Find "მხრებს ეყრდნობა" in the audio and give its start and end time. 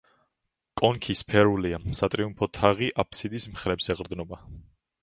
3.55-4.43